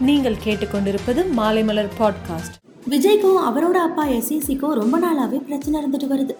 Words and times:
நீங்கள் 0.00 0.36
கேட்டுக்கொண்டிருப்பது 0.44 1.24
மாலைமலர் 1.36 1.88
பாட்காஸ்ட் 1.98 2.56
விஜய்க்கும் 2.90 3.38
அவரோட 3.48 3.70
அப்பா 3.70 4.06
எஸ்இசிக்கும் 4.06 4.72
ரொம்ப 4.72 4.98
நாளாவே 4.98 5.40
பிரச்சனை 5.40 5.82
இருந்துட்டு 5.82 6.10
வருது. 6.10 6.30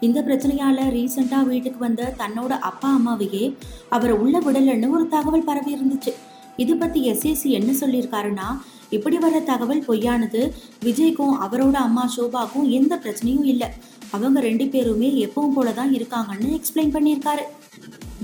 இந்த 0.00 0.20
பிரச்சனையால 0.20 0.76
ரீசெண்டா 0.76 1.42
வீட்டுக்கு 1.42 1.78
வந்த 1.78 2.14
தன்னோட 2.18 2.48
அப்பா 2.48 2.98
அம்மாவையே 2.98 3.54
அவரை 3.88 4.16
உள்ள 4.16 4.40
விடலன்னு 4.40 4.90
ஒரு 4.90 5.08
தகவல் 5.08 5.44
பரவி 5.44 5.74
இருந்துச்சு. 5.74 6.12
இது 6.56 6.76
பத்தி 6.76 7.12
எஸ்இசி 7.12 7.42
என்ன 7.42 7.72
சொல்லியிருக்காருன்னா 7.72 8.58
இப்படி 8.90 9.18
வர 9.18 9.40
தகவல் 9.40 9.84
பொய்யானது 9.88 10.52
விஜய்க்கும் 10.84 11.36
அவரோட 11.42 11.72
அம்மா 11.72 12.10
சோபாக்கும் 12.16 12.68
எந்த 12.68 12.96
பிரச்சனையும் 12.96 13.44
இல்லை. 13.44 13.68
அவங்க 14.10 14.40
ரெண்டு 14.40 14.66
பேருமே 14.66 15.26
எப்பவும் 15.26 15.52
போல 15.54 15.72
தான் 15.72 15.94
இருக்காங்கன்னு 15.94 16.60
எக்ஸ்பிளைன் 16.60 16.94
பண்ணியிருக்காரு. 16.94 17.42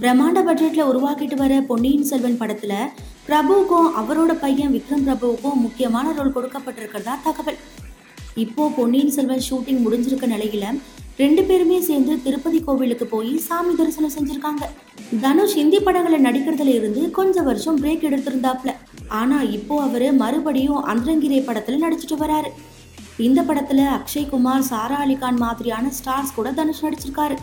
பிரம்மாண்ட 0.01 0.43
பட்ஜெட்ல 0.47 0.83
உருவாக்கிட்டு 0.85 1.37
வர 1.37 1.61
பொன்னியின் 1.61 2.05
செல்வன் 2.05 2.39
படத்துல 2.39 2.75
பிரபுவுக்கும் 3.27 3.89
அவரோட 4.01 4.33
பையன் 4.45 4.73
விக்ரம் 4.77 5.05
பிரபுவுக்கும் 5.07 5.61
முக்கியமான 5.65 6.13
ரோல் 6.17 6.35
கொடுக்கப்பட்டிருக்கிறதா 6.37 7.15
தகவல். 7.27 7.59
இப்போ 8.45 8.65
பொன்னியின் 8.77 9.13
செல்வன் 9.17 9.45
ஷூட்டிங் 9.49 9.83
முடிஞ்சிருக்க 9.85 10.27
நிலையில 10.35 10.67
ரெண்டு 11.21 11.43
பேருமே 11.49 11.79
சேர்ந்து 11.81 12.13
திருப்பதி 12.23 12.59
கோவிலுக்கு 12.67 13.07
போய் 13.07 13.33
சாமி 13.47 13.73
தரிசனம் 13.75 14.15
செஞ்சிருக்காங்க. 14.17 14.65
தனுஷ் 15.25 15.57
ஹிந்தி 15.61 15.79
படங்களை 15.87 16.19
நடிக்கிறதுல 16.27 16.75
இருந்து 16.79 17.03
கொஞ்ச 17.19 17.43
வருஷம் 17.49 17.81
பிரேக் 17.83 18.07
எடுத்திருந்தாப்ல 18.09 18.73
ஆனா 19.21 19.39
இப்போ 19.57 19.77
அவரு 19.87 20.09
மறுபடியும் 20.23 20.85
அந்தரங்கிரே 20.93 21.41
படத்துல 21.49 21.83
நடிச்சிட்டு 21.85 22.19
வராரு. 22.25 22.51
இந்த 23.29 23.41
படத்துல 23.51 23.81
அக்ஷய் 23.99 24.31
குமார் 24.33 24.69
சாரா 24.73 24.99
அலிகான் 25.05 25.43
மாதிரியான 25.45 25.93
ஸ்டார்ஸ் 26.01 26.37
கூட 26.39 26.51
தனுஷ் 26.59 26.85
நடிச்சிருக்காரு. 26.87 27.39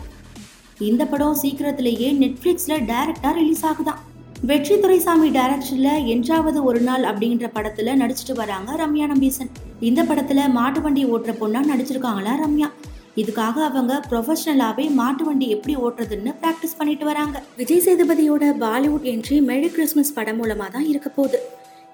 இந்த 0.90 1.02
படம் 1.06 1.40
சீக்கிரத்திலேயே 1.44 2.10
நெட்ஃப்ளிக்ஸில் 2.22 2.86
டைரக்டாக 2.92 3.34
ரிலீஸ் 3.40 3.66
ஆகுதான். 3.72 4.00
வெற்றி 4.48 4.74
துரைசாமி 4.82 5.26
டைரக்ஷனில் 5.36 6.06
என்றாவது 6.12 6.58
ஒரு 6.68 6.80
நாள் 6.86 7.02
அப்படின்ற 7.08 7.46
படத்தில் 7.56 7.98
நடிச்சிட்டு 8.02 8.34
வராங்க 8.38 8.76
ரம்யா 8.80 9.06
நம்பீசன். 9.10 9.50
இந்த 9.88 10.00
படத்தில் 10.10 10.40
மாட்டு 10.54 10.80
வண்டி 10.84 11.02
ஓட்டுற 11.14 11.32
பொண்ணா 11.40 11.60
நடிச்சிருக்காங்களா 11.70 12.32
ரம்யா. 12.42 12.68
இதுக்காக 13.22 13.56
அவங்க 13.68 13.92
ப்ரொஃபஷனலாகவே 14.10 14.84
மாட்டு 15.00 15.24
வண்டி 15.28 15.46
எப்படி 15.56 15.74
ஓட்டுறதுன்னு 15.86 16.32
ப்ராக்டிஸ் 16.42 16.76
பண்ணிட்டு 16.78 17.06
வராங்க. 17.10 17.36
விஜய் 17.58 17.84
சேதுபதியோட 17.86 18.46
பாலிவுட் 18.64 19.08
என்ட்ரி 19.12 19.40
மெரி 19.50 19.68
கிறிஸ்மஸ் 19.76 20.14
படம் 20.18 20.40
மூலமாக 20.42 20.70
தான் 20.76 20.88
இருக்க 20.92 21.10
போகுது. 21.18 21.40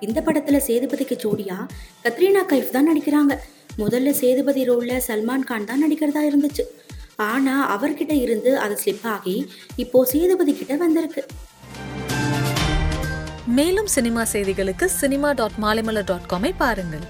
இந்த 0.06 0.20
படத்தில் 0.28 0.64
சேதுபதிக்கு 0.68 1.18
ஜோடியா 1.24 1.58
கத்ரீனா 2.04 2.44
கைஃப் 2.52 2.74
தான் 2.76 2.88
நடிக்கிறாங்க. 2.90 3.34
முதல்ல 3.82 4.12
சேதுபதி 4.22 4.64
ரோலில் 4.70 5.04
சல்மான் 5.08 5.48
கான் 5.50 5.68
தான் 5.72 5.82
நடிக்கிறதா 5.86 6.22
இருந்துச்சு. 6.30 6.66
ஆனால் 7.30 7.66
அவர்கிட்ட 7.74 8.14
இருந்து 8.24 8.50
அது 8.62 8.74
ஸ்லிப் 8.80 9.06
ஆகி 9.16 9.36
இப்போது 9.82 10.10
சேதுபதி 10.14 10.52
கிட்ட 10.58 10.74
வந்திருக்கு. 10.86 11.22
மேலும் 13.46 13.86
சினிமா 13.86 14.22
செய்திகளுக்கு 14.24 14.84
சினிமா 14.84 15.32
டாட் 15.32 15.58
மாலைமலர் 15.62 16.04
டாட் 16.04 16.28
காமை 16.32 16.52
பாருங்கள். 16.58 17.04